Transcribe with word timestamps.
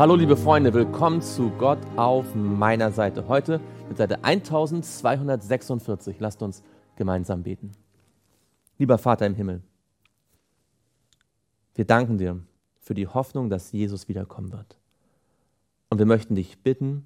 Hallo 0.00 0.14
liebe 0.14 0.38
Freunde, 0.38 0.72
willkommen 0.72 1.20
zu 1.20 1.50
Gott 1.58 1.78
auf 1.96 2.34
meiner 2.34 2.90
Seite. 2.90 3.28
Heute 3.28 3.60
mit 3.86 3.98
Seite 3.98 4.24
1246. 4.24 6.18
Lasst 6.20 6.40
uns 6.40 6.62
gemeinsam 6.96 7.42
beten. 7.42 7.72
Lieber 8.78 8.96
Vater 8.96 9.26
im 9.26 9.34
Himmel, 9.34 9.60
wir 11.74 11.84
danken 11.84 12.16
dir 12.16 12.40
für 12.78 12.94
die 12.94 13.08
Hoffnung, 13.08 13.50
dass 13.50 13.72
Jesus 13.72 14.08
wiederkommen 14.08 14.52
wird. 14.52 14.78
Und 15.90 15.98
wir 15.98 16.06
möchten 16.06 16.34
dich 16.34 16.62
bitten, 16.62 17.04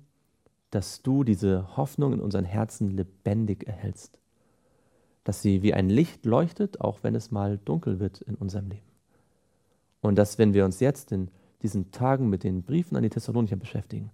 dass 0.70 1.02
du 1.02 1.24
diese 1.24 1.76
Hoffnung 1.76 2.12
in 2.12 2.20
unseren 2.20 2.44
Herzen 2.44 2.92
lebendig 2.92 3.66
erhältst. 3.66 4.20
Dass 5.24 5.42
sie 5.42 5.62
wie 5.62 5.74
ein 5.74 5.90
Licht 5.90 6.24
leuchtet, 6.24 6.80
auch 6.80 7.00
wenn 7.02 7.16
es 7.16 7.32
mal 7.32 7.58
dunkel 7.64 7.98
wird 7.98 8.20
in 8.20 8.36
unserem 8.36 8.68
Leben. 8.68 8.86
Und 10.00 10.14
dass, 10.14 10.38
wenn 10.38 10.54
wir 10.54 10.64
uns 10.64 10.78
jetzt 10.78 11.10
in 11.10 11.28
diesen 11.64 11.90
Tagen 11.90 12.28
mit 12.28 12.44
den 12.44 12.62
Briefen 12.62 12.96
an 12.96 13.02
die 13.02 13.10
Thessalonicher 13.10 13.56
beschäftigen, 13.56 14.10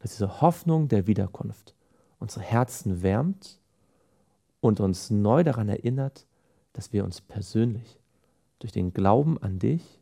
dass 0.00 0.12
diese 0.12 0.40
Hoffnung 0.40 0.88
der 0.88 1.06
Wiederkunft 1.06 1.74
unsere 2.18 2.44
Herzen 2.44 3.02
wärmt 3.02 3.60
und 4.60 4.80
uns 4.80 5.10
neu 5.10 5.44
daran 5.44 5.68
erinnert, 5.68 6.26
dass 6.72 6.92
wir 6.92 7.04
uns 7.04 7.20
persönlich 7.20 8.00
durch 8.58 8.72
den 8.72 8.92
Glauben 8.92 9.38
an 9.38 9.58
dich 9.58 10.00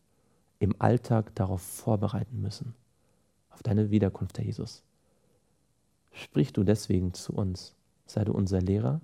im 0.61 0.75
Alltag 0.79 1.35
darauf 1.35 1.61
vorbereiten 1.61 2.41
müssen, 2.41 2.75
auf 3.51 3.63
deine 3.63 3.91
Wiederkunft, 3.91 4.39
Herr 4.39 4.45
Jesus. 4.45 4.83
Sprich 6.13 6.53
du 6.53 6.63
deswegen 6.63 7.13
zu 7.15 7.33
uns, 7.33 7.75
sei 8.07 8.25
du 8.25 8.33
unser 8.33 8.61
Lehrer 8.61 9.01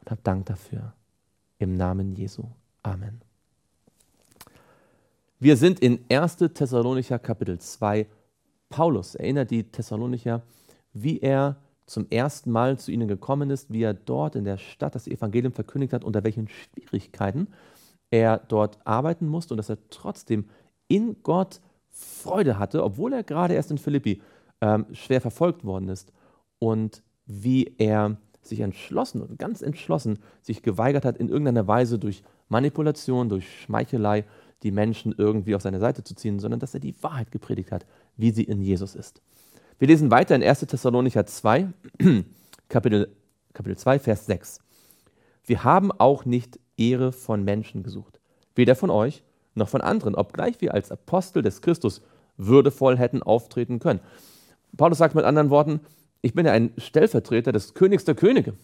und 0.00 0.10
hab 0.10 0.24
Dank 0.24 0.46
dafür. 0.46 0.94
Im 1.58 1.74
Namen 1.74 2.16
Jesu. 2.16 2.48
Amen. 2.82 3.31
Wir 5.42 5.56
sind 5.56 5.80
in 5.80 5.98
1. 6.08 6.36
Thessalonicher 6.54 7.18
Kapitel 7.18 7.58
2. 7.58 8.06
Paulus 8.68 9.16
erinnert 9.16 9.50
die 9.50 9.64
Thessalonicher, 9.64 10.42
wie 10.92 11.18
er 11.18 11.56
zum 11.84 12.06
ersten 12.10 12.52
Mal 12.52 12.78
zu 12.78 12.92
ihnen 12.92 13.08
gekommen 13.08 13.50
ist, 13.50 13.72
wie 13.72 13.82
er 13.82 13.92
dort 13.92 14.36
in 14.36 14.44
der 14.44 14.56
Stadt 14.56 14.94
das 14.94 15.08
Evangelium 15.08 15.52
verkündigt 15.52 15.94
hat, 15.94 16.04
unter 16.04 16.22
welchen 16.22 16.46
Schwierigkeiten 16.46 17.48
er 18.12 18.38
dort 18.38 18.78
arbeiten 18.86 19.26
musste 19.26 19.54
und 19.54 19.58
dass 19.58 19.68
er 19.68 19.78
trotzdem 19.90 20.44
in 20.86 21.16
Gott 21.24 21.60
Freude 21.90 22.60
hatte, 22.60 22.84
obwohl 22.84 23.12
er 23.12 23.24
gerade 23.24 23.54
erst 23.54 23.72
in 23.72 23.78
Philippi 23.78 24.22
ähm, 24.60 24.86
schwer 24.92 25.20
verfolgt 25.20 25.64
worden 25.64 25.88
ist 25.88 26.12
und 26.60 27.02
wie 27.26 27.74
er 27.78 28.16
sich 28.42 28.60
entschlossen 28.60 29.20
und 29.20 29.40
ganz 29.40 29.60
entschlossen 29.60 30.20
sich 30.40 30.62
geweigert 30.62 31.04
hat, 31.04 31.16
in 31.16 31.28
irgendeiner 31.28 31.66
Weise 31.66 31.98
durch 31.98 32.22
Manipulation, 32.48 33.28
durch 33.28 33.62
Schmeichelei 33.62 34.24
die 34.62 34.70
Menschen 34.70 35.14
irgendwie 35.16 35.54
auf 35.54 35.62
seine 35.62 35.80
Seite 35.80 36.04
zu 36.04 36.14
ziehen, 36.14 36.38
sondern 36.38 36.60
dass 36.60 36.74
er 36.74 36.80
die 36.80 36.94
Wahrheit 37.02 37.30
gepredigt 37.30 37.72
hat, 37.72 37.86
wie 38.16 38.30
sie 38.30 38.44
in 38.44 38.62
Jesus 38.62 38.94
ist. 38.94 39.22
Wir 39.78 39.88
lesen 39.88 40.10
weiter 40.10 40.34
in 40.36 40.42
1. 40.42 40.60
Thessalonicher 40.60 41.26
2, 41.26 41.68
Kapitel, 42.68 43.14
Kapitel 43.52 43.76
2, 43.76 43.98
Vers 43.98 44.26
6. 44.26 44.60
Wir 45.44 45.64
haben 45.64 45.90
auch 45.90 46.24
nicht 46.24 46.60
Ehre 46.76 47.12
von 47.12 47.44
Menschen 47.44 47.82
gesucht, 47.82 48.20
weder 48.54 48.76
von 48.76 48.90
euch 48.90 49.24
noch 49.54 49.68
von 49.68 49.80
anderen, 49.80 50.14
obgleich 50.14 50.60
wir 50.60 50.72
als 50.74 50.90
Apostel 50.90 51.42
des 51.42 51.60
Christus 51.60 52.02
würdevoll 52.36 52.96
hätten 52.96 53.22
auftreten 53.22 53.78
können. 53.78 54.00
Paulus 54.76 54.98
sagt 54.98 55.14
mit 55.14 55.24
anderen 55.24 55.50
Worten, 55.50 55.80
ich 56.22 56.34
bin 56.34 56.46
ja 56.46 56.52
ein 56.52 56.72
Stellvertreter 56.78 57.52
des 57.52 57.74
Königs 57.74 58.04
der 58.04 58.14
Könige, 58.14 58.54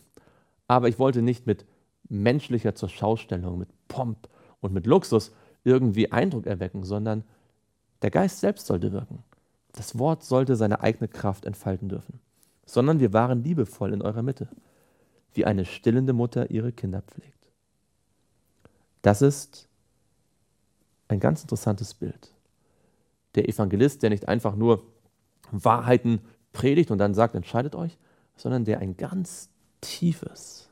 aber 0.69 0.89
ich 0.89 0.99
wollte 0.99 1.23
nicht 1.23 1.47
mit 1.47 1.67
menschlicher 2.09 2.75
Zurschaustellung, 2.75 3.59
mit 3.59 3.69
Pomp 3.89 4.29
und 4.61 4.73
mit 4.73 4.87
Luxus 4.87 5.33
irgendwie 5.65 6.13
Eindruck 6.13 6.47
erwecken, 6.47 6.85
sondern 6.85 7.25
der 8.03 8.11
Geist 8.11 8.41
selbst 8.41 8.67
sollte 8.67 8.93
wirken. 8.93 9.25
Das 9.73 9.99
Wort 9.99 10.25
sollte 10.25 10.57
seine 10.57 10.81
eigene 10.81 11.09
Kraft 11.09 11.45
entfalten 11.45 11.89
dürfen, 11.89 12.21
sondern 12.65 13.01
wir 13.01 13.13
waren 13.13 13.43
liebevoll 13.43 13.93
in 13.93 14.03
eurer 14.03 14.23
Mitte, 14.23 14.49
wie 15.35 15.45
eine 15.45 15.65
stillende 15.65 16.13
Mutter 16.13 16.51
ihre 16.51 16.73
Kinder 16.73 17.03
pflegt. 17.03 17.39
Das 19.03 19.23
ist 19.23 19.69
ein 21.09 21.21
ganz 21.21 21.43
interessantes 21.43 21.95
Bild. 21.95 22.33
Der 23.35 23.49
Evangelist, 23.49 24.03
der 24.03 24.11
nicht 24.11 24.29
einfach 24.29 24.57
nur 24.57 24.83
Wahrheiten 25.51 26.21
predigt 26.53 26.91
und 26.91 26.99
dann 26.99 27.15
sagt, 27.15 27.35
entscheidet 27.35 27.75
euch, 27.75 27.99
sondern 28.37 28.65
der 28.65 28.81
ein 28.81 28.97
ganz 28.97 29.51
tiefes, 29.81 30.69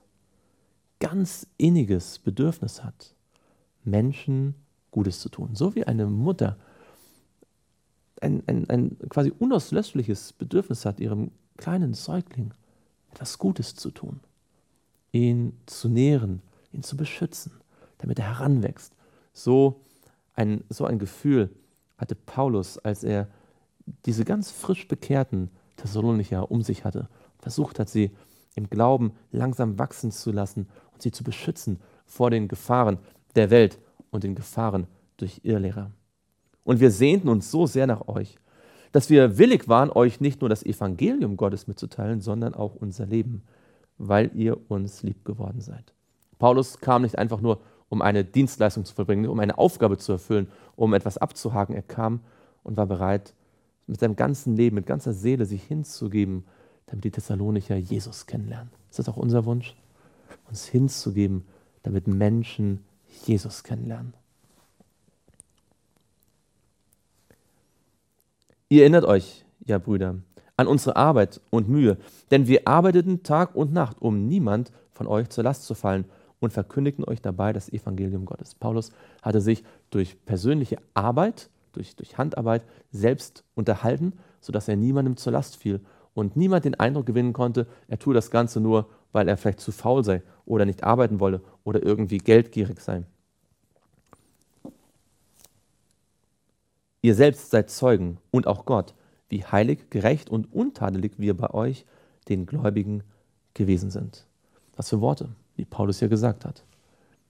ganz 1.01 1.47
inniges 1.57 2.19
Bedürfnis 2.19 2.83
hat, 2.83 3.15
Menschen 3.85 4.55
Gutes 4.97 5.21
zu 5.21 5.29
tun. 5.29 5.51
So 5.53 5.75
wie 5.75 5.85
eine 5.85 6.07
Mutter 6.07 6.57
ein, 8.23 8.43
ein, 8.47 8.71
ein 8.71 8.97
quasi 9.11 9.31
unauslöschliches 9.39 10.33
Bedürfnis 10.33 10.87
hat, 10.87 11.01
ihrem 11.01 11.33
kleinen 11.59 11.93
Säugling 11.93 12.55
etwas 13.13 13.37
Gutes 13.37 13.75
zu 13.75 13.91
tun, 13.91 14.21
ihn 15.13 15.53
zu 15.67 15.91
nähren, 15.91 16.41
ihn 16.73 16.83
zu 16.83 16.97
beschützen, 16.97 17.53
damit 17.99 18.19
er 18.19 18.39
heranwächst. 18.39 18.95
So 19.35 19.83
ein, 20.35 20.65
so 20.71 20.87
ein 20.87 20.99
Gefühl 20.99 21.51
hatte 21.99 22.15
Paulus, 22.15 22.79
als 22.79 23.05
er 23.05 23.29
diese 24.07 24.25
ganz 24.25 24.51
frisch 24.51 24.89
bekehrten 24.89 25.51
Thessalonicher 25.77 26.51
um 26.51 26.63
sich 26.63 26.87
hatte, 26.87 27.11
versucht 27.39 27.79
hat, 27.79 27.91
sie 27.91 28.13
im 28.55 28.71
Glauben 28.71 29.13
langsam 29.31 29.79
wachsen 29.79 30.11
zu 30.11 30.33
lassen 30.33 30.69
und 30.95 31.03
sie 31.03 31.13
zu 31.13 31.23
beschützen 31.23 31.81
vor 32.07 32.31
den 32.31 32.49
Gefahren 32.49 32.97
der 33.35 33.51
Welt 33.51 33.79
und 34.11 34.25
den 34.25 34.35
Gefahren 34.35 34.87
durch 35.17 35.41
Irrlehrer. 35.43 35.91
Und 36.65 36.81
wir 36.81 36.91
sehnten 36.91 37.29
uns 37.29 37.51
so 37.51 37.67
sehr 37.67 37.87
nach 37.87 38.09
euch, 38.09 38.39
dass 38.93 39.11
wir 39.11 39.39
willig 39.39 39.69
waren, 39.69 39.91
euch 39.91 40.21
nicht 40.21 40.41
nur 40.41 40.49
das 40.49 40.65
Evangelium 40.65 41.37
Gottes 41.37 41.67
mitzuteilen, 41.67 42.21
sondern 42.21 42.55
auch 42.55 42.75
unser 42.75 43.07
Leben, 43.07 43.43
weil 43.99 44.31
ihr 44.35 44.59
uns 44.71 45.03
lieb 45.03 45.25
geworden 45.25 45.61
seid. 45.61 45.93
Paulus 46.39 46.81
kam 46.81 47.03
nicht 47.03 47.19
einfach 47.19 47.41
nur 47.41 47.61
um 47.89 48.03
eine 48.03 48.25
Dienstleistung 48.25 48.85
zu 48.85 48.95
vollbringen, 48.95 49.29
um 49.29 49.39
eine 49.39 49.59
Aufgabe 49.59 49.97
zu 49.99 50.13
erfüllen, 50.13 50.49
um 50.75 50.95
etwas 50.95 51.19
abzuhaken. 51.19 51.75
Er 51.75 51.83
kam 51.83 52.21
und 52.63 52.77
war 52.77 52.87
bereit, 52.87 53.35
mit 53.87 54.01
seinem 54.01 54.17
ganzen 54.17 54.57
Leben, 54.57 54.75
mit 54.75 54.87
ganzer 54.87 55.13
Seele 55.13 55.47
sich 55.47 55.63
hinzugeben, 55.63 56.45
damit 56.87 57.05
die 57.05 57.11
Thessalonicher 57.11 57.77
Jesus 57.77 58.27
kennenlernen. 58.27 58.71
Ist 58.91 58.99
das 58.99 59.09
auch 59.09 59.17
unser 59.17 59.45
Wunsch? 59.45 59.77
Uns 60.49 60.67
hinzugeben, 60.67 61.45
damit 61.83 62.09
Menschen 62.09 62.85
Jesus 63.25 63.63
kennenlernen. 63.63 64.15
Ihr 68.69 68.83
erinnert 68.83 69.05
euch, 69.05 69.45
ja 69.65 69.79
Brüder, 69.79 70.17
an 70.57 70.67
unsere 70.67 70.97
Arbeit 70.97 71.41
und 71.51 71.69
Mühe, 71.69 71.99
denn 72.31 72.49
wir 72.49 72.67
arbeiteten 72.67 73.23
Tag 73.23 73.55
und 73.55 73.73
Nacht, 73.73 74.01
um 74.01 74.27
niemand 74.27 74.73
von 74.91 75.07
euch 75.07 75.29
zur 75.29 75.45
Last 75.45 75.65
zu 75.65 75.75
fallen 75.75 76.05
und 76.41 76.53
verkündigten 76.53 77.05
euch 77.05 77.23
dabei 77.23 77.53
das 77.53 77.69
Evangelium 77.73 78.25
Gottes. 78.25 78.55
Paulus 78.55 78.91
hatte 79.23 79.41
sich 79.41 79.63
durch 79.91 80.17
persönliche 80.25 80.79
Arbeit, 80.95 81.49
durch, 81.73 81.95
durch 81.95 82.19
Handarbeit 82.19 82.65
selbst 82.91 83.45
unterhalten, 83.55 84.15
sodass 84.41 84.69
er 84.69 84.77
niemandem 84.77 85.17
zur 85.17 85.33
Last 85.33 85.57
fiel 85.57 85.81
und 86.15 86.35
niemand 86.37 86.65
den 86.65 86.75
Eindruck 86.75 87.07
gewinnen 87.07 87.35
konnte, 87.35 87.67
er 87.89 87.99
tue 87.99 88.15
das 88.15 88.31
Ganze 88.31 88.61
nur, 88.61 88.89
weil 89.13 89.29
er 89.29 89.37
vielleicht 89.37 89.61
zu 89.61 89.73
faul 89.73 90.05
sei 90.05 90.23
oder 90.45 90.65
nicht 90.65 90.85
arbeiten 90.85 91.21
wolle 91.21 91.41
oder 91.65 91.83
irgendwie 91.83 92.19
geldgierig 92.19 92.81
sei. 92.81 93.05
Ihr 97.03 97.15
selbst 97.15 97.51
seid 97.51 97.71
Zeugen 97.71 98.19
und 98.31 98.47
auch 98.47 98.65
Gott, 98.65 98.95
wie 99.29 99.45
heilig, 99.45 99.91
gerecht 99.91 100.31
und 100.31 100.53
untadelig 100.53 101.15
wir 101.19 101.37
bei 101.37 101.51
euch, 101.51 101.85
den 102.29 102.47
Gläubigen, 102.47 103.03
gewesen 103.55 103.91
sind. 103.91 104.27
Was 104.77 104.91
für 104.91 105.01
Worte 105.01 105.31
wie 105.57 105.65
Paulus 105.65 106.01
ja 106.01 106.09
gesagt 106.09 106.45
hat, 106.45 106.65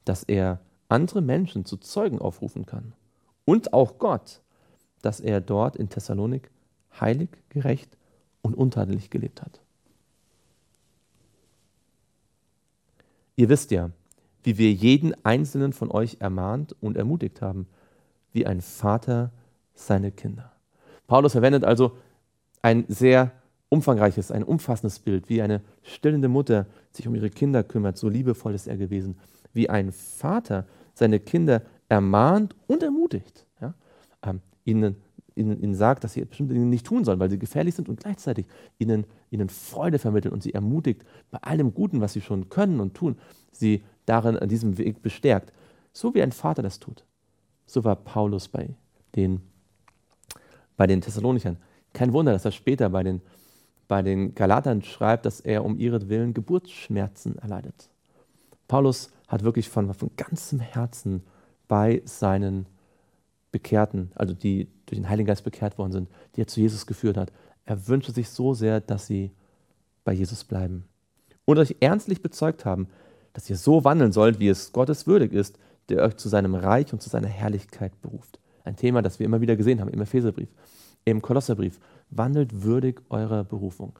dass 0.05 0.25
er 0.25 0.61
andere 0.88 1.22
Menschen 1.22 1.64
zu 1.64 1.76
Zeugen 1.76 2.19
aufrufen 2.19 2.67
kann. 2.67 2.93
Und 3.44 3.72
auch 3.72 3.99
Gott, 3.99 4.40
dass 5.02 5.20
er 5.20 5.40
dort 5.40 5.76
in 5.76 5.88
Thessalonik 5.88 6.50
heilig, 7.00 7.31
gerecht 7.49 7.96
und 8.43 8.55
untadelig 8.55 9.11
gelebt 9.11 9.43
hat. 9.43 9.61
Ihr 13.37 13.49
wisst 13.49 13.71
ja, 13.71 13.91
wie 14.43 14.59
wir 14.59 14.73
jeden 14.73 15.15
einzelnen 15.25 15.73
von 15.73 15.91
euch 15.91 16.17
ermahnt 16.21 16.75
und 16.81 16.97
ermutigt 16.97 17.43
haben, 17.43 17.67
wie 18.33 18.47
ein 18.47 18.61
Vater 18.61 19.31
seine 19.75 20.11
Kinder. 20.11 20.53
Paulus 21.06 21.33
verwendet 21.33 21.65
also 21.65 21.93
ein 22.62 22.85
sehr 22.88 23.33
umfangreiches, 23.69 24.31
ein 24.31 24.43
umfassendes 24.43 24.99
Bild, 24.99 25.29
wie 25.29 25.43
eine 25.43 25.61
stillende 25.83 26.29
Mutter 26.29 26.67
sich 26.93 27.06
um 27.06 27.15
ihre 27.15 27.31
Kinder 27.31 27.62
kümmert, 27.62 27.99
so 27.99 28.09
liebevoll 28.09 28.55
ist 28.55 28.69
er 28.69 28.77
gewesen, 28.77 29.19
wie 29.53 29.69
ein 29.69 29.93
Vater 29.93 30.67
seine 30.94 31.21
Kinder 31.21 31.62
ermahnt 31.89 32.55
und 32.67 32.82
ermutigt, 32.82 33.47
ja? 33.61 33.75
ähm, 34.23 34.41
ihnen, 34.65 34.97
ihnen, 35.35 35.61
ihnen 35.61 35.75
sagt, 35.75 36.05
dass 36.05 36.15
sie 36.15 36.25
bestimmte 36.25 36.55
Dinge 36.55 36.67
nicht 36.67 36.87
tun 36.87 37.05
sollen, 37.05 37.21
weil 37.21 37.31
sie 37.31 37.39
gefährlich 37.39 37.75
sind 37.75 37.89
und 37.89 38.00
gleichzeitig 38.00 38.47
ihnen, 38.79 39.05
ihnen 39.37 39.49
Freude 39.49 39.99
vermittelt 39.99 40.35
und 40.35 40.43
sie 40.43 40.55
ermutigt, 40.55 41.05
bei 41.31 41.38
allem 41.38 41.75
Guten, 41.75 42.00
was 42.00 42.12
sie 42.12 42.21
schon 42.21 42.49
können 42.49 42.81
und 42.81 42.94
tun, 42.94 43.17
sie 43.53 43.83
darin 44.05 44.37
an 44.37 44.49
diesem 44.49 44.79
Weg 44.79 45.03
bestärkt. 45.03 45.53
So 45.93 46.15
wie 46.15 46.23
ein 46.23 46.33
Vater 46.33 46.62
das 46.62 46.79
tut. 46.79 47.05
So 47.67 47.85
war 47.85 47.97
Paulus 47.97 48.49
bei 48.49 48.69
den 49.15 49.41
bei 50.77 50.87
den 50.87 51.00
Thessalonichern. 51.00 51.56
Kein 51.93 52.12
Wunder, 52.12 52.33
dass 52.33 52.44
er 52.44 52.53
später 52.53 52.91
bei 52.91 53.03
den, 53.03 53.23
bei 53.88 54.03
den 54.03 54.35
Galatern 54.35 54.83
schreibt, 54.83 55.27
dass 55.27 55.41
er 55.41 55.65
um 55.65 55.79
ihretwillen 55.79 56.35
Geburtsschmerzen 56.35 57.39
erleidet. 57.39 57.89
Paulus 58.69 59.11
hat 59.29 59.44
wirklich 59.44 59.69
von, 59.69 59.93
von 59.94 60.11
ganzem 60.17 60.61
Herzen 60.61 61.23
bei 61.69 62.03
seinen 62.05 62.67
Bekehrten, 63.53 64.12
also 64.15 64.35
die 64.35 64.69
durch 64.87 64.99
den 64.99 65.09
Heiligen 65.09 65.27
Geist 65.27 65.44
bekehrt 65.44 65.79
worden 65.79 65.93
sind, 65.93 66.09
die 66.35 66.43
er 66.43 66.47
zu 66.47 66.61
Jesus 66.61 66.87
geführt 66.87 67.17
hat. 67.17 67.32
Er 67.67 67.89
wünschte 67.89 68.13
sich 68.13 68.31
so 68.31 68.55
sehr, 68.55 68.81
dass 68.81 69.07
sie 69.07 69.33
bei 70.05 70.13
Jesus 70.13 70.45
bleiben. 70.45 70.85
Und 71.45 71.59
euch 71.59 71.77
ernstlich 71.81 72.23
bezeugt 72.23 72.65
haben, 72.65 72.89
dass 73.33 73.51
ihr 73.51 73.57
so 73.57 73.85
wandeln 73.85 74.13
sollt, 74.13 74.39
wie 74.39 74.49
es 74.49 74.73
Gottes 74.73 75.07
würdig 75.07 75.33
ist, 75.33 75.59
der 75.89 76.03
euch 76.03 76.17
zu 76.17 76.29
seinem 76.29 76.55
Reich 76.55 76.93
und 76.93 77.03
zu 77.03 77.11
seiner 77.11 77.29
Herrlichkeit 77.29 78.01
beruft. 78.01 78.39
Ein 78.65 78.77
Thema, 78.77 79.03
das 79.03 79.19
wir 79.19 79.27
immer 79.27 79.41
wieder 79.41 79.57
gesehen 79.57 79.81
haben 79.81 79.91
im 79.91 80.01
Epheserbrief, 80.01 80.49
im 81.05 81.23
Kolosserbrief. 81.23 81.79
Wandelt 82.11 82.63
würdig 82.63 83.03
eurer 83.11 83.45
Berufung. 83.45 83.93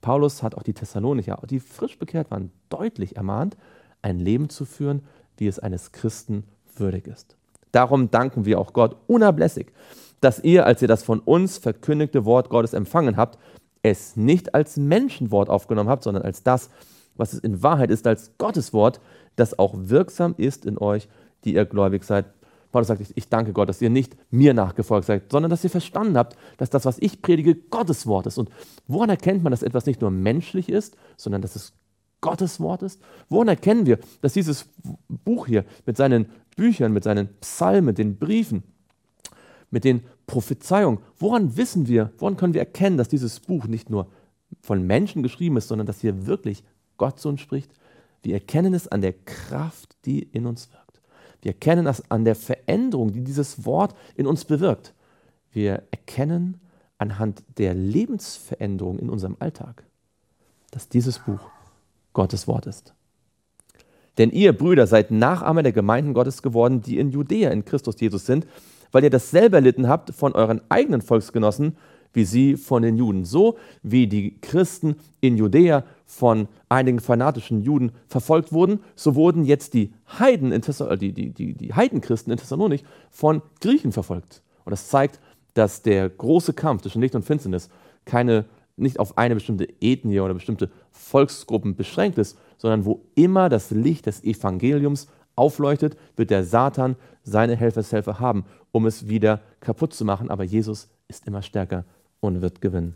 Paulus 0.00 0.42
hat 0.42 0.54
auch 0.54 0.62
die 0.62 0.72
Thessalonicher, 0.72 1.40
die 1.48 1.60
frisch 1.60 1.98
bekehrt 1.98 2.30
waren, 2.30 2.50
deutlich 2.70 3.16
ermahnt, 3.16 3.56
ein 4.02 4.18
Leben 4.18 4.48
zu 4.48 4.64
führen, 4.64 5.02
wie 5.36 5.46
es 5.46 5.58
eines 5.58 5.92
Christen 5.92 6.44
würdig 6.74 7.06
ist. 7.06 7.36
Darum 7.72 8.10
danken 8.10 8.44
wir 8.44 8.58
auch 8.58 8.72
Gott 8.72 8.96
unablässig, 9.06 9.72
dass 10.20 10.40
ihr, 10.40 10.66
als 10.66 10.82
ihr 10.82 10.88
das 10.88 11.02
von 11.02 11.20
uns 11.20 11.58
verkündigte 11.58 12.24
Wort 12.24 12.50
Gottes 12.50 12.74
empfangen 12.74 13.16
habt, 13.16 13.38
es 13.82 14.16
nicht 14.16 14.54
als 14.54 14.76
Menschenwort 14.76 15.48
aufgenommen 15.48 15.88
habt, 15.88 16.02
sondern 16.02 16.22
als 16.22 16.42
das, 16.42 16.70
was 17.16 17.32
es 17.32 17.40
in 17.40 17.62
Wahrheit 17.62 17.90
ist, 17.90 18.06
als 18.06 18.32
Gottes 18.38 18.72
Wort, 18.72 19.00
das 19.36 19.58
auch 19.58 19.74
wirksam 19.74 20.34
ist 20.36 20.66
in 20.66 20.78
euch, 20.78 21.08
die 21.44 21.54
ihr 21.54 21.64
gläubig 21.64 22.04
seid. 22.04 22.26
Paulus 22.72 22.88
sagt, 22.88 23.04
ich 23.14 23.28
danke 23.28 23.52
Gott, 23.52 23.68
dass 23.68 23.82
ihr 23.82 23.90
nicht 23.90 24.16
mir 24.30 24.54
nachgefolgt 24.54 25.06
seid, 25.06 25.32
sondern 25.32 25.50
dass 25.50 25.64
ihr 25.64 25.70
verstanden 25.70 26.16
habt, 26.16 26.36
dass 26.56 26.70
das, 26.70 26.84
was 26.84 26.98
ich 26.98 27.20
predige, 27.20 27.56
Gottes 27.56 28.06
Wort 28.06 28.26
ist. 28.26 28.38
Und 28.38 28.50
woran 28.86 29.10
erkennt 29.10 29.42
man, 29.42 29.50
dass 29.50 29.62
etwas 29.62 29.86
nicht 29.86 30.00
nur 30.00 30.10
menschlich 30.10 30.68
ist, 30.68 30.96
sondern 31.16 31.42
dass 31.42 31.56
es 31.56 31.72
Gottes 32.20 32.60
Wort 32.60 32.82
ist? 32.82 33.00
Woran 33.28 33.48
erkennen 33.48 33.86
wir, 33.86 33.98
dass 34.20 34.34
dieses 34.34 34.68
Buch 35.08 35.46
hier 35.46 35.64
mit 35.84 35.96
seinen 35.96 36.26
Büchern, 36.56 36.92
mit 36.92 37.02
seinen 37.02 37.28
Psalmen, 37.40 37.94
den 37.94 38.18
Briefen, 38.18 38.62
mit 39.70 39.84
den 39.84 40.02
Prophezeiungen, 40.26 41.00
woran 41.18 41.56
wissen 41.56 41.86
wir, 41.86 42.12
woran 42.18 42.36
können 42.36 42.54
wir 42.54 42.60
erkennen, 42.60 42.96
dass 42.96 43.08
dieses 43.08 43.40
Buch 43.40 43.66
nicht 43.66 43.90
nur 43.90 44.08
von 44.60 44.86
Menschen 44.86 45.22
geschrieben 45.22 45.56
ist, 45.56 45.68
sondern 45.68 45.86
dass 45.86 46.00
hier 46.00 46.26
wirklich 46.26 46.64
Gott 46.96 47.18
zu 47.20 47.28
uns 47.28 47.40
spricht? 47.40 47.72
Wir 48.22 48.34
erkennen 48.34 48.74
es 48.74 48.88
an 48.88 49.00
der 49.00 49.12
Kraft, 49.12 49.96
die 50.04 50.22
in 50.22 50.46
uns 50.46 50.70
wirkt. 50.72 51.00
Wir 51.42 51.52
erkennen 51.52 51.86
es 51.86 52.10
an 52.10 52.24
der 52.24 52.34
Veränderung, 52.34 53.12
die 53.12 53.22
dieses 53.22 53.64
Wort 53.64 53.94
in 54.14 54.26
uns 54.26 54.44
bewirkt. 54.44 54.92
Wir 55.52 55.82
erkennen 55.90 56.60
anhand 56.98 57.42
der 57.56 57.74
Lebensveränderung 57.74 58.98
in 58.98 59.08
unserem 59.08 59.36
Alltag, 59.38 59.84
dass 60.70 60.88
dieses 60.88 61.18
Buch 61.20 61.40
Gottes 62.12 62.46
Wort 62.46 62.66
ist. 62.66 62.94
Denn 64.18 64.30
ihr, 64.30 64.52
Brüder, 64.52 64.86
seid 64.86 65.10
Nachahmer 65.10 65.62
der 65.62 65.72
Gemeinden 65.72 66.12
Gottes 66.12 66.42
geworden, 66.42 66.82
die 66.82 66.98
in 66.98 67.10
Judäa 67.10 67.50
in 67.50 67.64
Christus 67.64 67.98
Jesus 67.98 68.26
sind, 68.26 68.46
weil 68.92 69.04
ihr 69.04 69.10
dasselbe 69.10 69.56
erlitten 69.56 69.88
habt 69.88 70.14
von 70.14 70.32
euren 70.32 70.60
eigenen 70.68 71.02
Volksgenossen, 71.02 71.76
wie 72.12 72.24
sie 72.24 72.56
von 72.56 72.82
den 72.82 72.96
Juden. 72.96 73.24
So 73.24 73.56
wie 73.82 74.06
die 74.06 74.40
Christen 74.40 74.96
in 75.20 75.36
Judäa 75.36 75.84
von 76.06 76.48
einigen 76.68 77.00
fanatischen 77.00 77.62
Juden 77.62 77.92
verfolgt 78.08 78.52
wurden, 78.52 78.80
so 78.96 79.14
wurden 79.14 79.44
jetzt 79.44 79.74
die 79.74 79.92
Heiden 80.18 80.52
in 80.52 80.60
die, 80.60 81.12
die, 81.12 81.30
die, 81.30 81.54
die 81.54 81.74
Heidenchristen 81.74 82.32
in 82.32 82.38
Thessalonik 82.38 82.82
von 83.10 83.42
Griechen 83.60 83.92
verfolgt. 83.92 84.42
Und 84.64 84.72
das 84.72 84.88
zeigt, 84.88 85.20
dass 85.54 85.82
der 85.82 86.08
große 86.08 86.52
Kampf 86.52 86.82
zwischen 86.82 87.00
Licht 87.00 87.14
und 87.14 87.24
Finsternis 87.24 87.68
keine 88.04 88.44
nicht 88.76 88.98
auf 88.98 89.18
eine 89.18 89.34
bestimmte 89.34 89.68
Ethnie 89.80 90.20
oder 90.20 90.34
bestimmte 90.34 90.70
Volksgruppen 90.90 91.76
beschränkt 91.76 92.18
ist, 92.18 92.38
sondern 92.56 92.84
wo 92.84 93.02
immer 93.14 93.48
das 93.48 93.70
Licht 93.70 94.06
des 94.06 94.24
Evangeliums 94.24 95.06
aufleuchtet, 95.40 95.96
wird 96.16 96.30
der 96.30 96.44
Satan 96.44 96.96
seine 97.22 97.56
Helfershelfer 97.56 98.20
haben, 98.20 98.44
um 98.72 98.86
es 98.86 99.08
wieder 99.08 99.40
kaputt 99.60 99.94
zu 99.94 100.04
machen. 100.04 100.30
Aber 100.30 100.44
Jesus 100.44 100.88
ist 101.08 101.26
immer 101.26 101.42
stärker 101.42 101.84
und 102.20 102.42
wird 102.42 102.60
gewinnen. 102.60 102.94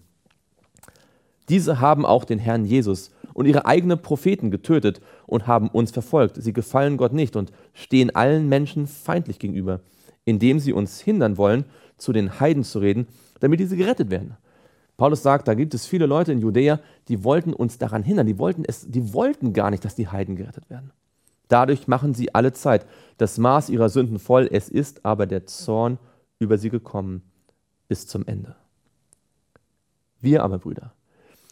Diese 1.48 1.80
haben 1.80 2.06
auch 2.06 2.24
den 2.24 2.38
Herrn 2.38 2.64
Jesus 2.64 3.10
und 3.32 3.46
ihre 3.46 3.66
eigenen 3.66 4.00
Propheten 4.00 4.50
getötet 4.50 5.00
und 5.26 5.46
haben 5.46 5.68
uns 5.68 5.90
verfolgt. 5.90 6.42
Sie 6.42 6.52
gefallen 6.52 6.96
Gott 6.96 7.12
nicht 7.12 7.36
und 7.36 7.52
stehen 7.72 8.14
allen 8.14 8.48
Menschen 8.48 8.86
feindlich 8.86 9.38
gegenüber, 9.38 9.80
indem 10.24 10.60
sie 10.60 10.72
uns 10.72 11.00
hindern 11.00 11.36
wollen, 11.36 11.64
zu 11.96 12.12
den 12.12 12.40
Heiden 12.40 12.64
zu 12.64 12.78
reden, 12.78 13.06
damit 13.40 13.60
diese 13.60 13.76
gerettet 13.76 14.10
werden. 14.10 14.36
Paulus 14.96 15.22
sagt, 15.22 15.48
da 15.48 15.54
gibt 15.54 15.74
es 15.74 15.86
viele 15.86 16.06
Leute 16.06 16.32
in 16.32 16.40
Judäa, 16.40 16.78
die 17.08 17.24
wollten 17.24 17.52
uns 17.52 17.78
daran 17.78 18.04
hindern, 18.04 18.26
die 18.26 18.38
wollten, 18.38 18.64
es, 18.64 18.88
die 18.88 19.12
wollten 19.12 19.52
gar 19.52 19.70
nicht, 19.70 19.84
dass 19.84 19.96
die 19.96 20.08
Heiden 20.08 20.36
gerettet 20.36 20.70
werden. 20.70 20.92
Dadurch 21.54 21.86
machen 21.86 22.14
sie 22.14 22.34
alle 22.34 22.52
Zeit. 22.52 22.84
Das 23.16 23.38
Maß 23.38 23.70
ihrer 23.70 23.88
Sünden 23.88 24.18
voll, 24.18 24.48
es 24.50 24.68
ist 24.68 25.06
aber 25.06 25.24
der 25.24 25.46
Zorn 25.46 25.98
über 26.40 26.58
sie 26.58 26.68
gekommen 26.68 27.22
bis 27.86 28.08
zum 28.08 28.26
Ende. 28.26 28.56
Wir 30.20 30.42
aber, 30.42 30.58
Brüder, 30.58 30.94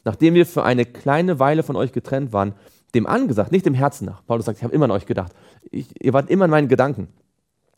nachdem 0.02 0.34
wir 0.34 0.44
für 0.44 0.64
eine 0.64 0.84
kleine 0.84 1.38
Weile 1.38 1.62
von 1.62 1.76
euch 1.76 1.92
getrennt 1.92 2.32
waren, 2.32 2.54
dem 2.96 3.06
angesagt, 3.06 3.52
nicht 3.52 3.64
dem 3.64 3.74
Herzen 3.74 4.06
nach, 4.06 4.26
Paulus 4.26 4.44
sagt, 4.44 4.58
ich 4.58 4.64
habe 4.64 4.74
immer 4.74 4.86
an 4.86 4.90
euch 4.90 5.06
gedacht, 5.06 5.36
ich, 5.70 6.04
ihr 6.04 6.12
wart 6.12 6.30
immer 6.30 6.46
in 6.46 6.50
meinen 6.50 6.66
Gedanken, 6.66 7.06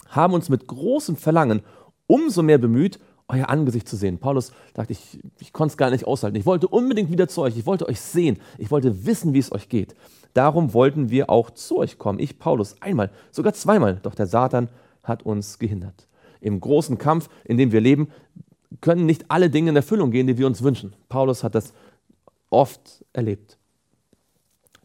haben 0.08 0.32
uns 0.32 0.48
mit 0.48 0.66
großem 0.66 1.16
Verlangen 1.16 1.60
umso 2.06 2.42
mehr 2.42 2.56
bemüht, 2.56 3.00
euer 3.28 3.48
Angesicht 3.48 3.88
zu 3.88 3.96
sehen. 3.96 4.18
Paulus 4.18 4.52
sagt, 4.74 4.90
ich, 4.90 5.18
ich 5.40 5.52
konnte 5.52 5.72
es 5.72 5.76
gar 5.76 5.90
nicht 5.90 6.06
aushalten. 6.06 6.36
Ich 6.36 6.46
wollte 6.46 6.68
unbedingt 6.68 7.10
wieder 7.10 7.28
zu 7.28 7.42
euch. 7.42 7.56
Ich 7.56 7.66
wollte 7.66 7.88
euch 7.88 8.00
sehen. 8.00 8.38
Ich 8.58 8.70
wollte 8.70 9.06
wissen, 9.06 9.32
wie 9.32 9.38
es 9.38 9.52
euch 9.52 9.68
geht. 9.68 9.94
Darum 10.34 10.74
wollten 10.74 11.10
wir 11.10 11.30
auch 11.30 11.50
zu 11.50 11.78
euch 11.78 11.98
kommen. 11.98 12.18
Ich, 12.18 12.38
Paulus, 12.38 12.76
einmal, 12.80 13.10
sogar 13.30 13.54
zweimal. 13.54 14.00
Doch 14.02 14.14
der 14.14 14.26
Satan 14.26 14.68
hat 15.02 15.22
uns 15.22 15.58
gehindert. 15.58 16.06
Im 16.40 16.60
großen 16.60 16.98
Kampf, 16.98 17.28
in 17.44 17.56
dem 17.56 17.72
wir 17.72 17.80
leben, 17.80 18.08
können 18.80 19.06
nicht 19.06 19.30
alle 19.30 19.48
Dinge 19.48 19.70
in 19.70 19.76
Erfüllung 19.76 20.10
gehen, 20.10 20.26
die 20.26 20.36
wir 20.36 20.46
uns 20.46 20.62
wünschen. 20.62 20.94
Paulus 21.08 21.44
hat 21.44 21.54
das 21.54 21.72
oft 22.50 23.04
erlebt. 23.12 23.58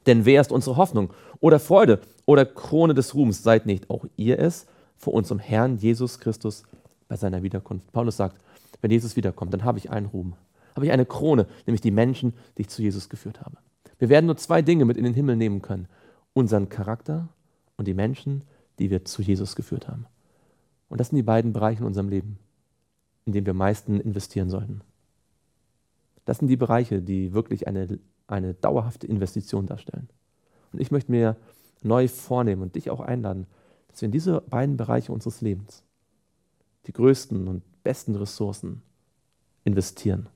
Denn 0.06 0.26
wer 0.26 0.42
ist 0.42 0.52
unsere 0.52 0.78
Hoffnung 0.78 1.12
oder 1.40 1.60
Freude 1.60 2.00
oder 2.26 2.46
Krone 2.46 2.94
des 2.94 3.14
Ruhms? 3.16 3.44
Seid 3.44 3.66
nicht 3.66 3.90
auch 3.90 4.06
ihr 4.16 4.40
es 4.40 4.66
vor 4.96 5.14
unserem 5.14 5.40
Herrn 5.40 5.78
Jesus 5.78 6.20
Christus 6.20 6.64
bei 7.10 7.18
seiner 7.18 7.44
Wiederkunft. 7.44 7.92
Paulus 7.92 8.16
sagt, 8.16 8.42
wenn 8.80 8.92
Jesus 8.92 9.18
wiederkommt, 9.18 9.54
dann 9.54 9.66
habe 9.66 9.78
ich 9.78 9.90
einen 9.90 10.06
Ruhm, 10.06 10.36
habe 10.76 10.86
ich 10.86 10.94
eine 10.94 11.06
Krone, 11.06 11.48
nämlich 11.66 11.82
die 11.82 11.92
Menschen, 11.92 12.34
die 12.58 12.62
ich 12.62 12.70
zu 12.70 12.82
Jesus 12.82 13.10
geführt 13.10 13.42
habe. 13.42 13.58
Wir 13.98 14.08
werden 14.08 14.28
nur 14.28 14.38
zwei 14.38 14.62
Dinge 14.62 14.86
mit 14.86 14.96
in 14.96 15.04
den 15.04 15.14
Himmel 15.14 15.36
nehmen 15.36 15.62
können. 15.62 15.90
Unseren 16.34 16.70
Charakter 16.70 17.28
und 17.76 17.88
die 17.88 17.94
Menschen, 17.94 18.46
die 18.78 18.90
wir 18.90 19.04
zu 19.04 19.22
Jesus 19.22 19.58
geführt 19.58 19.90
haben. 19.90 20.06
Und 20.88 21.02
das 21.02 21.10
sind 21.10 21.18
die 21.18 21.24
beiden 21.24 21.52
Bereiche 21.52 21.82
in 21.82 21.88
unserem 21.88 22.08
Leben, 22.08 22.40
in 23.26 23.34
denen 23.34 23.46
wir 23.46 23.52
am 23.52 23.58
meisten 23.58 24.00
investieren 24.00 24.50
sollten. 24.50 24.82
Das 26.24 26.38
sind 26.38 26.48
die 26.48 26.58
Bereiche, 26.58 27.02
die 27.02 27.34
wirklich 27.34 27.68
eine, 27.68 28.00
eine 28.28 28.54
dauerhafte 28.54 29.08
Investition 29.08 29.66
darstellen. 29.66 30.08
Und 30.72 30.80
ich 30.80 30.92
möchte 30.92 31.12
mir 31.12 31.36
neu 31.82 32.08
vornehmen 32.08 32.62
und 32.62 32.76
dich 32.76 32.90
auch 32.90 33.00
einladen, 33.00 33.48
dass 33.88 34.02
wir 34.02 34.06
in 34.06 34.12
diese 34.12 34.42
beiden 34.42 34.78
Bereiche 34.78 35.12
unseres 35.12 35.42
Lebens 35.42 35.84
die 36.88 36.94
größten 36.94 37.48
und 37.48 37.64
besten 37.84 38.16
Ressourcen 38.16 38.82
investieren. 39.64 40.28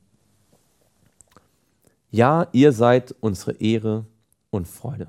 Ja, 2.12 2.48
ihr 2.52 2.72
seid 2.72 3.16
unsere 3.22 3.54
Ehre 3.54 4.06
und 4.52 4.68
Freude. 4.68 5.08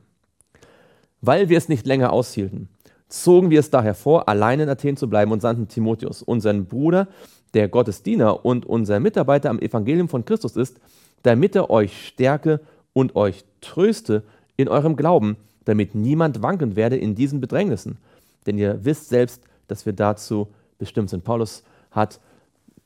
Weil 1.21 1.49
wir 1.49 1.59
es 1.59 1.69
nicht 1.69 1.87
länger 1.87 2.13
aushielten, 2.13 2.69
zogen 3.09 3.51
wir 3.51 3.61
es 3.61 3.71
daher 3.71 3.95
vor, 3.95 4.29
allein 4.29 4.61
in 4.61 4.69
Athen 4.69 4.97
zu 4.97 5.09
bleiben 5.09 5.33
und 5.33 5.41
sandten 5.41 5.69
Timotheus, 5.69 6.23
unseren 6.23 6.67
Bruder, 6.67 7.09
der 7.53 7.69
Gottes 7.69 8.03
Diener 8.03 8.45
und 8.45 8.67
unser 8.67 9.01
Mitarbeiter 9.01 9.51
am 9.51 9.59
Evangelium 9.59 10.09
von 10.09 10.25
Christus 10.25 10.57
ist, 10.57 10.81
damit 11.23 11.55
er 11.55 11.71
euch 11.71 12.09
stärke 12.09 12.61
und 12.93 13.17
euch 13.17 13.45
tröste 13.61 14.23
in 14.57 14.69
eurem 14.69 14.97
Glauben, 14.97 15.37
damit 15.65 15.95
niemand 15.95 16.43
wankend 16.43 16.77
werde 16.77 16.97
in 16.97 17.15
diesen 17.15 17.41
Bedrängnissen. 17.41 17.99
Denn 18.47 18.59
ihr 18.59 18.85
wisst 18.85 19.09
selbst, 19.09 19.43
dass 19.69 19.87
wir 19.87 19.93
dazu 19.93 20.49
bestimmt 20.79 21.11
sind. 21.11 21.25
Paulus 21.25 21.63
hat, 21.91 22.21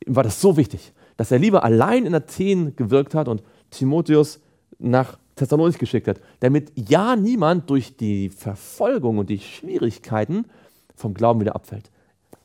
ihm 0.05 0.17
war 0.17 0.23
das 0.23 0.41
so 0.41 0.57
wichtig, 0.57 0.93
dass 1.17 1.31
er 1.31 1.39
lieber 1.39 1.65
allein 1.65 2.07
in 2.07 2.15
Athen 2.15 2.77
gewirkt 2.77 3.15
hat 3.15 3.29
und 3.29 3.43
Timotheus 3.71 4.41
nach 4.79 5.19
Thessalonik 5.37 5.79
geschickt 5.79 6.09
hat, 6.09 6.21
damit 6.41 6.73
ja 6.75 7.17
niemand 7.17 7.71
durch 7.71 7.97
die 7.97 8.29
Verfolgung 8.29 9.19
und 9.19 9.31
die 9.31 9.39
Schwierigkeiten 9.39 10.47
vom 10.95 11.15
Glauben 11.15 11.41
wieder 11.41 11.55
abfällt. 11.55 11.91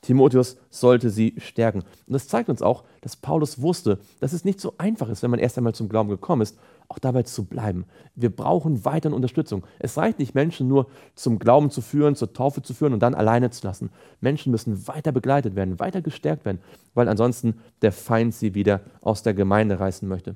Timotheus 0.01 0.57
sollte 0.69 1.09
sie 1.09 1.33
stärken. 1.37 1.79
Und 1.79 2.13
das 2.13 2.27
zeigt 2.27 2.49
uns 2.49 2.61
auch, 2.61 2.83
dass 3.01 3.15
Paulus 3.15 3.61
wusste, 3.61 3.99
dass 4.19 4.33
es 4.33 4.45
nicht 4.45 4.59
so 4.59 4.75
einfach 4.77 5.09
ist, 5.09 5.23
wenn 5.23 5.31
man 5.31 5.39
erst 5.39 5.57
einmal 5.57 5.73
zum 5.73 5.89
Glauben 5.89 6.09
gekommen 6.09 6.41
ist, 6.41 6.57
auch 6.93 6.99
dabei 6.99 7.23
zu 7.23 7.45
bleiben. 7.45 7.85
Wir 8.15 8.29
brauchen 8.29 8.85
weiterhin 8.85 9.15
Unterstützung. 9.15 9.65
Es 9.79 9.97
reicht 9.97 10.19
nicht, 10.19 10.35
Menschen 10.35 10.67
nur 10.67 10.87
zum 11.15 11.39
Glauben 11.39 11.71
zu 11.71 11.81
führen, 11.81 12.15
zur 12.15 12.33
Taufe 12.33 12.61
zu 12.61 12.73
führen 12.73 12.93
und 12.93 12.99
dann 12.99 13.15
alleine 13.15 13.49
zu 13.49 13.65
lassen. 13.65 13.89
Menschen 14.21 14.51
müssen 14.51 14.87
weiter 14.87 15.11
begleitet 15.11 15.55
werden, 15.55 15.79
weiter 15.79 16.01
gestärkt 16.01 16.45
werden, 16.45 16.59
weil 16.93 17.09
ansonsten 17.09 17.59
der 17.81 17.91
Feind 17.91 18.35
sie 18.35 18.53
wieder 18.53 18.81
aus 19.01 19.23
der 19.23 19.33
Gemeinde 19.33 19.79
reißen 19.79 20.07
möchte. 20.07 20.35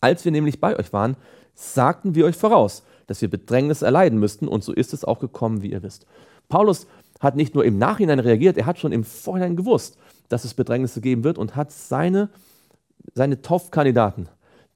Als 0.00 0.24
wir 0.24 0.32
nämlich 0.32 0.60
bei 0.60 0.78
euch 0.78 0.92
waren, 0.92 1.16
sagten 1.54 2.14
wir 2.14 2.26
euch 2.26 2.36
voraus, 2.36 2.82
dass 3.06 3.22
wir 3.22 3.30
Bedrängnis 3.30 3.82
erleiden 3.82 4.18
müssten 4.18 4.48
und 4.48 4.62
so 4.62 4.72
ist 4.72 4.92
es 4.92 5.04
auch 5.04 5.20
gekommen, 5.20 5.62
wie 5.62 5.72
ihr 5.72 5.82
wisst. 5.82 6.06
Paulus 6.48 6.86
hat 7.20 7.36
nicht 7.36 7.54
nur 7.54 7.64
im 7.64 7.78
Nachhinein 7.78 8.18
reagiert, 8.18 8.58
er 8.58 8.66
hat 8.66 8.78
schon 8.78 8.92
im 8.92 9.04
Vorhinein 9.04 9.56
gewusst, 9.56 9.96
dass 10.28 10.44
es 10.44 10.54
Bedrängnisse 10.54 11.00
geben 11.00 11.24
wird 11.24 11.38
und 11.38 11.56
hat 11.56 11.70
seine, 11.70 12.28
seine 13.14 13.40
Taufkandidaten, 13.42 14.28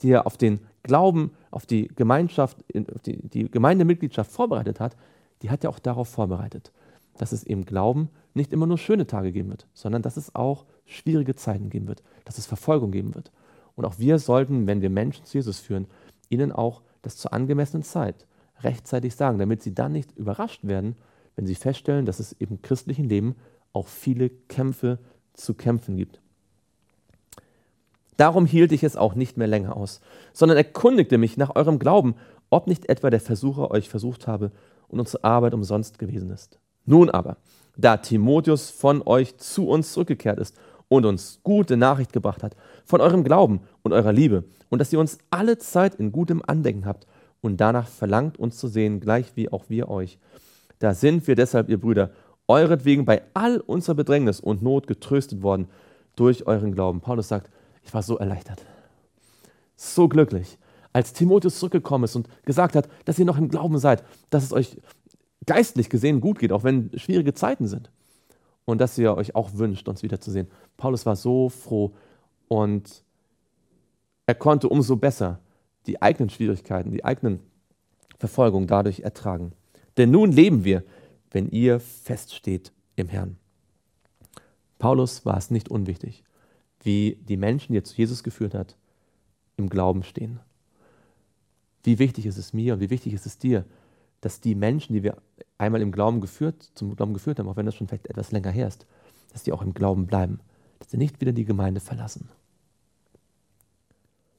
die 0.03 0.11
er 0.11 0.27
auf 0.27 0.37
den 0.37 0.61
Glauben, 0.87 1.33
auf 1.51 1.67
die 1.67 1.89
Gemeinschaft, 1.89 2.59
auf 2.95 3.03
die, 3.03 3.29
die 3.29 3.51
Gemeindemitgliedschaft 3.51 4.31
vorbereitet 4.31 4.79
hat, 4.79 4.97
die 5.43 5.51
hat 5.51 5.65
er 5.65 5.71
auch 5.71 5.81
darauf 5.81 6.09
vorbereitet, 6.09 6.73
dass 7.19 7.33
es 7.33 7.43
im 7.43 7.65
Glauben 7.65 8.09
nicht 8.35 8.53
immer 8.53 8.67
nur 8.67 8.79
schöne 8.79 9.07
Tage 9.07 9.33
geben 9.33 9.51
wird, 9.51 9.67
sondern 9.75 10.03
dass 10.03 10.17
es 10.17 10.35
auch 10.35 10.65
schwierige 10.85 11.35
Zeiten 11.35 11.71
geben 11.71 11.89
wird, 11.89 12.03
dass 12.25 12.39
es 12.39 12.47
Verfolgung 12.47 12.93
geben 12.93 13.15
wird. 13.15 13.33
Und 13.75 13.85
auch 13.85 13.99
wir 13.99 14.19
sollten, 14.21 14.67
wenn 14.67 14.81
wir 14.81 14.91
Menschen 14.91 15.25
zu 15.25 15.39
Jesus 15.39 15.59
führen, 15.59 15.87
ihnen 16.29 16.53
auch 16.53 16.83
das 17.03 17.17
zur 17.17 17.33
angemessenen 17.33 17.83
Zeit 17.83 18.27
rechtzeitig 18.61 19.17
sagen, 19.17 19.39
damit 19.39 19.63
sie 19.63 19.75
dann 19.75 19.93
nicht 19.93 20.17
überrascht 20.17 20.67
werden, 20.67 20.97
wenn 21.35 21.47
sie 21.47 21.57
feststellen, 21.57 22.07
dass 22.07 22.21
es 22.21 22.33
im 22.33 22.63
christlichen 22.63 23.09
Leben 23.09 23.35
auch 23.73 23.89
viele 23.89 24.31
Kämpfe 24.31 24.99
zu 25.35 25.55
kämpfen 25.55 25.97
gibt. 25.97 26.21
Darum 28.17 28.47
hielt 28.47 28.73
ich 28.73 28.83
es 28.83 28.97
auch 28.97 29.15
nicht 29.15 29.37
mehr 29.37 29.47
länger 29.47 29.77
aus, 29.77 30.01
sondern 30.33 30.57
erkundigte 30.57 31.19
mich 31.19 31.37
nach 31.37 31.55
eurem 31.55 31.79
Glauben, 31.79 32.15
ob 32.51 32.67
nicht 32.67 32.89
etwa 32.89 33.11
der 33.11 33.21
Versucher 33.21 33.71
euch 33.71 33.89
versucht 33.89 34.27
habe 34.27 34.53
und 34.89 35.01
unsere 35.01 35.25
Arbeit 35.25 35.55
umsonst 35.55 35.99
gewesen 35.99 36.31
ist. 36.31 36.59
Nun 36.85 37.11
aber, 37.11 37.37
da 37.77 37.97
Timotheus 37.97 38.71
von 38.71 39.03
euch 39.03 39.37
zu 39.37 39.69
uns 39.69 39.93
zurückgekehrt 39.93 40.39
ist 40.39 40.57
und 40.89 41.05
uns 41.05 41.41
gute 41.43 41.77
Nachricht 41.77 42.13
gebracht 42.13 42.43
hat 42.43 42.57
von 42.85 43.01
eurem 43.01 43.25
Glauben 43.25 43.61
und 43.83 43.93
eurer 43.93 44.13
Liebe 44.13 44.45
und 44.71 44.79
dass 44.79 44.93
ihr 44.93 45.01
uns 45.01 45.19
alle 45.31 45.59
Zeit 45.59 45.97
in 45.97 46.13
gutem 46.13 46.43
Andenken 46.47 46.87
habt 46.87 47.07
und 47.41 47.61
danach 47.61 47.89
verlangt, 47.89 48.39
uns 48.39 48.57
zu 48.57 48.69
sehen, 48.69 49.01
gleich 49.01 49.33
wie 49.35 49.51
auch 49.51 49.65
wir 49.69 49.89
euch. 49.89 50.19
Da 50.79 50.95
sind 50.95 51.27
wir 51.27 51.35
deshalb, 51.35 51.69
ihr 51.69 51.81
Brüder, 51.81 52.11
euretwegen 52.49 53.05
bei 53.05 53.23
all 53.35 53.59
unserer 53.61 53.97
Bedrängnis 53.97 54.41
und 54.41 54.63
Not 54.63 54.87
getröstet 54.87 55.43
worden 55.43 55.69
durch 56.15 56.47
euren 56.47 56.73
Glauben. 56.73 57.01
Paulus 57.01 57.29
sagt, 57.29 57.51
ich 57.87 57.95
war 57.95 58.03
so 58.03 58.19
erleichtert, 58.19 58.65
so 59.77 60.09
glücklich, 60.09 60.59
als 60.93 61.13
Timotheus 61.13 61.59
zurückgekommen 61.59 62.05
ist 62.05 62.17
und 62.17 62.29
gesagt 62.45 62.75
hat, 62.75 62.89
dass 63.05 63.19
ihr 63.19 63.25
noch 63.25 63.39
im 63.39 63.49
Glauben 63.49 63.79
seid, 63.79 64.03
dass 64.31 64.43
es 64.43 64.53
euch 64.53 64.81
geistlich 65.47 65.89
gesehen 65.89 66.21
gut 66.21 66.39
geht, 66.39 66.53
auch 66.53 66.65
wenn 66.65 66.91
schwierige 66.99 67.35
Zeiten 67.35 67.67
sind. 67.67 67.91
Und 68.65 68.81
dass 68.81 68.99
ihr 68.99 69.17
euch 69.17 69.37
auch 69.37 69.55
wünscht, 69.55 69.89
uns 69.89 70.03
wiederzusehen. 70.03 70.49
Paulus 70.77 71.07
war 71.07 71.15
so 71.15 71.49
froh 71.49 71.95
und 72.49 73.05
er 74.27 74.35
konnte 74.35 74.69
umso 74.69 74.97
besser 74.97 75.39
die 75.87 76.03
eigenen 76.03 76.31
Schwierigkeiten, 76.31 76.91
die 76.91 77.05
eigenen 77.05 77.39
Verfolgungen 78.19 78.67
dadurch 78.67 79.01
ertragen. 79.01 79.53
Denn 79.97 80.11
nun 80.11 80.33
leben 80.33 80.65
wir, 80.65 80.83
wenn 81.31 81.49
ihr 81.49 81.79
feststeht 81.79 82.73
im 82.97 83.09
Herrn. 83.09 83.37
Paulus 84.81 85.25
war 85.25 85.37
es 85.37 85.51
nicht 85.53 85.69
unwichtig, 85.69 86.25
wie 86.87 87.19
die 87.29 87.37
Menschen, 87.37 87.73
die 87.73 87.79
er 87.79 87.85
zu 87.85 87.97
Jesus 87.97 88.23
geführt 88.23 88.55
hat, 88.55 88.77
im 89.57 89.69
Glauben 89.69 90.05
stehen. 90.05 90.39
Wie 91.83 91.99
wichtig 91.99 92.27
ist 92.27 92.39
es 92.39 92.53
mir 92.53 92.75
und 92.75 92.81
wie 92.81 92.91
wichtig 92.91 93.13
ist 93.13 93.27
es 93.27 93.39
dir, 93.39 93.65
dass 94.21 94.41
die 94.41 94.55
Menschen, 94.55 94.93
die 94.93 95.03
wir 95.03 95.17
einmal 95.59 95.83
im 95.83 95.91
Glauben 95.91 96.21
geführt, 96.21 96.71
zum 96.75 96.95
Glauben 96.95 97.13
geführt 97.13 97.41
haben, 97.41 97.49
auch 97.49 97.57
wenn 97.57 97.67
das 97.67 97.75
schon 97.75 97.89
vielleicht 97.89 98.07
etwas 98.07 98.31
länger 98.31 98.51
her 98.51 98.69
ist, 98.69 98.87
dass 99.33 99.43
die 99.43 99.53
auch 99.53 99.63
im 99.63 99.75
Glauben 99.75 100.07
bleiben, 100.07 100.39
dass 100.79 100.93
sie 100.93 100.97
nicht 100.97 101.21
wieder 101.21 101.33
die 101.33 101.45
Gemeinde 101.45 101.81
verlassen. 101.81 102.29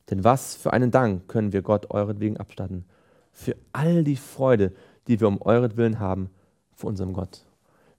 Denn 0.09 0.23
was 0.23 0.55
für 0.55 0.71
einen 0.71 0.89
Dank 0.89 1.27
können 1.27 1.51
wir 1.51 1.61
Gott 1.61 1.91
euretwegen 1.91 2.37
abstatten, 2.37 2.85
für 3.33 3.57
all 3.73 4.05
die 4.05 4.15
Freude, 4.15 4.73
die 5.07 5.19
wir 5.19 5.27
um 5.27 5.41
euretwillen 5.41 5.99
haben 5.99 6.29
vor 6.71 6.89
unserem 6.89 7.11
Gott. 7.11 7.46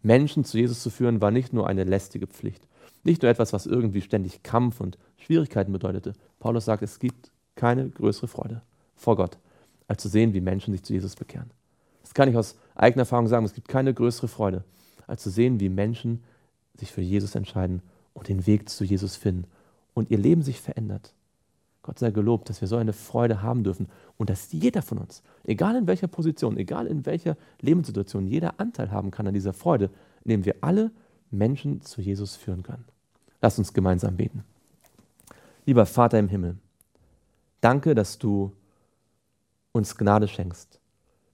Menschen 0.03 0.45
zu 0.45 0.59
Jesus 0.59 0.83
zu 0.83 0.91
führen, 0.91 1.21
war 1.21 1.31
nicht 1.31 1.53
nur 1.53 1.67
eine 1.67 1.85
lästige 1.85 2.27
Pflicht, 2.27 2.67
nicht 3.05 3.23
nur 3.23 3.31
etwas, 3.31 3.53
was 3.53 3.67
irgendwie 3.67 4.01
ständig 4.01 4.43
Kampf 4.43 4.81
und 4.81 4.99
Schwierigkeiten 5.17 5.73
bedeutete. 5.73 6.13
Paulus 6.39 6.65
sagt, 6.65 6.83
es 6.83 6.99
gibt 6.99 7.31
keine 7.57 7.89
größere 7.89 8.29
Freude 8.29 8.63
vor 8.95 9.17
Gott, 9.17 9.39
als 9.89 10.03
zu 10.03 10.09
sehen, 10.09 10.35
wie 10.35 10.41
Menschen 10.41 10.73
sich 10.73 10.83
zu 10.83 10.93
Jesus 10.93 11.17
bekehren. 11.17 11.51
Das 12.03 12.15
kann 12.15 12.29
ich 12.29 12.37
aus 12.37 12.57
eigener 12.75 13.03
Erfahrung 13.03 13.27
sagen. 13.27 13.45
Es 13.45 13.55
gibt 13.55 13.69
keine 13.69 13.93
größere 13.93 14.29
Freude, 14.29 14.65
als 15.07 15.23
zu 15.23 15.31
sehen, 15.31 15.61
wie 15.61 15.69
Menschen 15.69 16.23
sich 16.75 16.93
für 16.93 17.03
Jesus 17.03 17.35
entscheiden 17.35 17.83
und 18.15 18.29
den 18.29 18.47
Weg 18.47 18.69
zu 18.69 18.85
Jesus 18.85 19.17
finden 19.17 19.47
und 19.95 20.11
ihr 20.11 20.19
Leben 20.19 20.43
sich 20.43 20.61
verändert. 20.61 21.13
Gott 21.89 22.01
sei 22.01 22.11
gelobt, 22.11 22.51
dass 22.51 22.61
wir 22.61 22.69
so 22.69 22.77
eine 22.77 22.93
Freude 22.93 23.41
haben 23.41 23.65
dürfen 23.65 23.89
und 24.19 24.29
dass 24.29 24.53
jeder 24.53 24.83
von 24.83 24.99
uns, 24.99 25.23
egal 25.45 25.75
in 25.75 25.87
welcher 25.87 26.07
Position, 26.07 26.59
egal 26.59 26.87
in 26.87 27.07
welcher 27.07 27.39
Lebenssituation, 27.63 28.27
jeder 28.27 28.61
Anteil 28.61 28.91
haben 28.91 29.11
kann 29.11 29.27
an 29.27 29.33
dieser 29.33 29.55
Freude, 29.55 29.89
indem 30.23 30.45
wir 30.45 30.57
alle 30.61 30.91
Menschen 31.31 31.81
zu 31.81 32.03
Jesus 32.03 32.37
führen 32.37 32.63
können. 32.63 32.85
Lass 33.41 33.59
uns 33.59 33.73
gemeinsam 33.73 34.19
beten. 34.19 34.45
Lieber 35.65 35.87
Vater 35.87 36.19
im 36.19 36.29
Himmel, 36.29 36.59
danke, 37.63 37.95
dass 37.95 38.19
du 38.19 38.53
uns 39.73 39.97
Gnade 39.97 40.29
schenkst, 40.29 40.81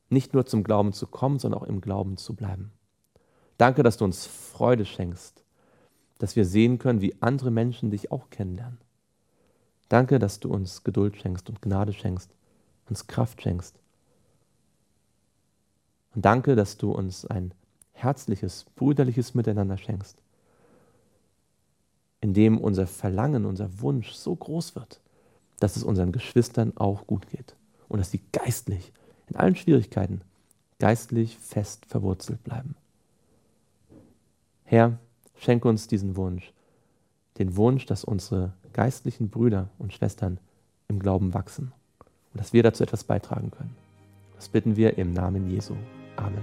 nicht 0.08 0.34
nur 0.34 0.46
zum 0.46 0.62
Glauben 0.62 0.92
zu 0.92 1.08
kommen, 1.08 1.40
sondern 1.40 1.62
auch 1.62 1.66
im 1.66 1.80
Glauben 1.80 2.16
zu 2.16 2.37
bleiben. 2.37 2.70
Danke, 3.58 3.82
dass 3.82 3.96
du 3.96 4.04
uns 4.04 4.25
Freude 4.25 4.84
schenkst, 4.84 5.42
dass 6.18 6.37
wir 6.37 6.44
sehen 6.44 6.78
können, 6.78 7.00
wie 7.00 7.20
andere 7.20 7.50
Menschen 7.50 7.90
dich 7.90 8.12
auch 8.12 8.30
kennenlernen. 8.30 8.83
Danke, 9.94 10.18
dass 10.18 10.40
du 10.40 10.52
uns 10.52 10.82
Geduld 10.82 11.16
schenkst 11.18 11.48
und 11.48 11.62
Gnade 11.62 11.92
schenkst, 11.92 12.28
uns 12.88 13.06
Kraft 13.06 13.40
schenkst. 13.40 13.78
Und 16.16 16.24
danke, 16.24 16.56
dass 16.56 16.76
du 16.76 16.90
uns 16.90 17.24
ein 17.24 17.54
herzliches, 17.92 18.66
brüderliches 18.74 19.36
Miteinander 19.36 19.78
schenkst, 19.78 20.20
in 22.20 22.34
dem 22.34 22.58
unser 22.58 22.88
Verlangen, 22.88 23.44
unser 23.44 23.80
Wunsch 23.82 24.10
so 24.14 24.34
groß 24.34 24.74
wird, 24.74 25.00
dass 25.60 25.76
es 25.76 25.84
unseren 25.84 26.10
Geschwistern 26.10 26.76
auch 26.76 27.06
gut 27.06 27.28
geht 27.28 27.54
und 27.86 28.00
dass 28.00 28.10
sie 28.10 28.22
geistlich, 28.32 28.92
in 29.28 29.36
allen 29.36 29.54
Schwierigkeiten, 29.54 30.22
geistlich 30.80 31.38
fest 31.38 31.86
verwurzelt 31.86 32.42
bleiben. 32.42 32.74
Herr, 34.64 34.98
schenke 35.36 35.68
uns 35.68 35.86
diesen 35.86 36.16
Wunsch, 36.16 36.52
den 37.38 37.56
Wunsch, 37.56 37.86
dass 37.86 38.02
unsere 38.02 38.54
geistlichen 38.75 39.31
Brüder 39.31 39.71
und 39.78 39.95
Schwestern 39.95 40.38
im 40.88 40.99
Glauben 40.99 41.33
wachsen 41.33 41.73
und 42.33 42.40
dass 42.40 42.52
wir 42.52 42.62
dazu 42.62 42.83
etwas 42.83 43.04
beitragen 43.04 43.50
können. 43.50 43.75
Das 44.37 44.50
bitten 44.50 44.76
wir 44.76 44.99
im 44.99 45.14
Namen 45.14 45.49
Jesu. 45.49 45.75
Amen. 46.16 46.43